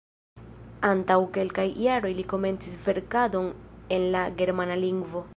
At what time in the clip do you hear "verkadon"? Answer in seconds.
2.85-3.51